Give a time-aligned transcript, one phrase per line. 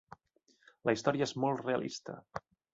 [0.89, 2.19] La història és molt realista.